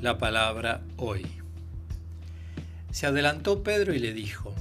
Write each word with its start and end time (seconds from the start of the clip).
la 0.00 0.16
palabra 0.16 0.80
hoy. 0.96 1.26
Se 2.90 3.06
adelantó 3.06 3.62
Pedro 3.62 3.94
y 3.94 3.98
le 3.98 4.14
dijo, 4.14 4.54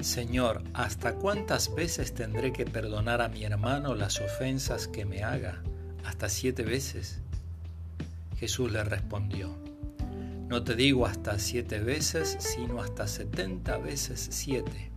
Señor, 0.00 0.62
¿hasta 0.74 1.14
cuántas 1.14 1.74
veces 1.74 2.14
tendré 2.14 2.52
que 2.52 2.66
perdonar 2.66 3.22
a 3.22 3.28
mi 3.28 3.44
hermano 3.44 3.94
las 3.94 4.20
ofensas 4.20 4.86
que 4.86 5.06
me 5.06 5.24
haga? 5.24 5.62
¿Hasta 6.04 6.28
siete 6.28 6.62
veces? 6.62 7.20
Jesús 8.38 8.70
le 8.70 8.84
respondió, 8.84 9.56
No 10.48 10.62
te 10.62 10.76
digo 10.76 11.06
hasta 11.06 11.38
siete 11.38 11.80
veces, 11.80 12.36
sino 12.38 12.82
hasta 12.82 13.08
setenta 13.08 13.78
veces 13.78 14.28
siete. 14.30 14.90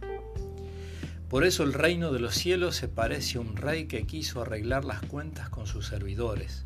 Por 1.30 1.46
eso 1.46 1.64
el 1.64 1.74
reino 1.74 2.12
de 2.12 2.20
los 2.20 2.36
cielos 2.36 2.76
se 2.76 2.90
parece 2.90 3.38
a 3.38 3.42
un 3.42 3.56
rey 3.56 3.86
que 3.86 4.06
quiso 4.06 4.42
arreglar 4.42 4.84
las 4.84 5.02
cuentas 5.04 5.50
con 5.50 5.68
sus 5.68 5.88
servidores. 5.88 6.66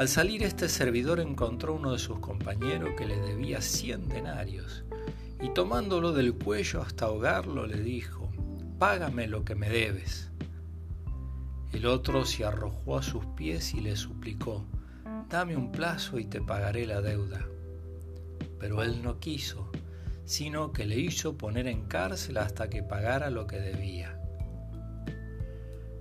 Al 0.00 0.08
salir 0.08 0.42
este 0.44 0.70
servidor 0.70 1.20
encontró 1.20 1.74
uno 1.74 1.92
de 1.92 1.98
sus 1.98 2.20
compañeros 2.20 2.94
que 2.96 3.04
le 3.04 3.20
debía 3.20 3.60
cien 3.60 4.08
denarios 4.08 4.82
y 5.42 5.50
tomándolo 5.50 6.14
del 6.14 6.32
cuello 6.32 6.80
hasta 6.80 7.04
ahogarlo 7.04 7.66
le 7.66 7.82
dijo, 7.82 8.30
Págame 8.78 9.26
lo 9.26 9.44
que 9.44 9.54
me 9.54 9.68
debes. 9.68 10.30
El 11.74 11.84
otro 11.84 12.24
se 12.24 12.46
arrojó 12.46 12.96
a 12.96 13.02
sus 13.02 13.26
pies 13.36 13.74
y 13.74 13.82
le 13.82 13.94
suplicó, 13.94 14.64
Dame 15.28 15.54
un 15.54 15.70
plazo 15.70 16.18
y 16.18 16.24
te 16.24 16.40
pagaré 16.40 16.86
la 16.86 17.02
deuda. 17.02 17.46
Pero 18.58 18.82
él 18.82 19.02
no 19.02 19.20
quiso, 19.20 19.70
sino 20.24 20.72
que 20.72 20.86
le 20.86 20.98
hizo 20.98 21.36
poner 21.36 21.66
en 21.66 21.82
cárcel 21.82 22.38
hasta 22.38 22.70
que 22.70 22.82
pagara 22.82 23.28
lo 23.28 23.46
que 23.46 23.60
debía. 23.60 24.18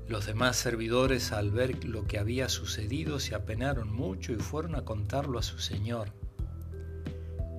Los 0.10 0.26
demás 0.26 0.56
servidores 0.56 1.32
al 1.32 1.52
ver 1.52 1.86
lo 1.86 2.08
que 2.08 2.18
había 2.18 2.50
sucedido 2.50 3.20
se 3.20 3.36
apenaron 3.36 3.94
mucho 3.94 4.34
y 4.34 4.38
fueron 4.38 4.74
a 4.74 4.84
contarlo 4.84 5.38
a 5.38 5.44
su 5.44 5.60
señor. 5.60 6.14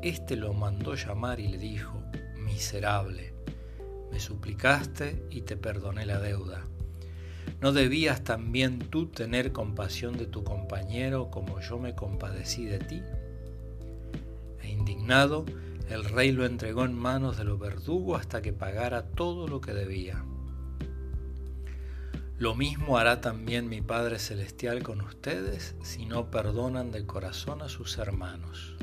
Este 0.03 0.35
lo 0.35 0.53
mandó 0.53 0.97
llamar 0.97 1.39
y 1.39 1.47
le 1.47 1.59
dijo, 1.59 2.03
Miserable, 2.39 3.35
me 4.11 4.19
suplicaste 4.19 5.29
y 5.31 5.43
te 5.43 5.57
perdoné 5.57 6.07
la 6.07 6.19
deuda. 6.19 6.65
¿No 7.61 7.71
debías 7.71 8.25
también 8.25 8.81
tú 8.81 9.07
tener 9.07 9.53
compasión 9.53 10.19
de 10.19 10.27
tu 10.27 10.43
compañero 10.43 11.31
como 11.31 11.61
yo 11.61 11.79
me 11.79 11.95
compadecí 11.95 12.65
de 12.65 12.81
ti? 12.81 13.01
E 14.61 14.71
indignado, 14.71 15.45
el 15.89 16.05
rey 16.05 16.33
lo 16.33 16.45
entregó 16.45 16.85
en 16.85 16.95
manos 16.95 17.39
de 17.39 17.45
los 17.45 17.61
verdugos 17.61 18.19
hasta 18.19 18.43
que 18.43 18.53
pagara 18.53 19.05
todo 19.05 19.47
lo 19.47 19.61
que 19.61 19.73
debía. 19.73 20.25
Lo 22.41 22.55
mismo 22.55 22.97
hará 22.97 23.21
también 23.21 23.69
mi 23.69 23.83
Padre 23.83 24.19
Celestial 24.19 24.83
con 24.83 25.03
ustedes 25.03 25.75
si 25.83 26.07
no 26.07 26.31
perdonan 26.31 26.91
de 26.91 27.05
corazón 27.05 27.61
a 27.61 27.69
sus 27.69 27.99
hermanos. 27.99 28.77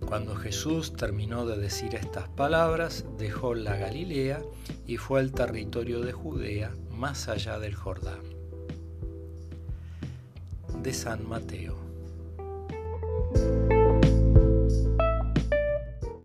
Cuando 0.00 0.34
Jesús 0.34 0.96
terminó 0.96 1.46
de 1.46 1.56
decir 1.56 1.94
estas 1.94 2.28
palabras, 2.30 3.04
dejó 3.16 3.54
la 3.54 3.76
Galilea 3.76 4.42
y 4.88 4.96
fue 4.96 5.20
al 5.20 5.30
territorio 5.30 6.00
de 6.00 6.10
Judea, 6.10 6.72
más 6.90 7.28
allá 7.28 7.60
del 7.60 7.76
Jordán. 7.76 8.22
De 10.82 10.92
San 10.92 11.28
Mateo. 11.28 11.76